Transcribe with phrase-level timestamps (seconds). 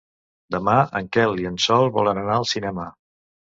[0.55, 2.91] Demà en Quel i en Sol volen anar al cinema.